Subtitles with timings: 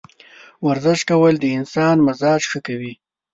[0.67, 2.93] ورزش کول د انسان مزاج ښه کوي.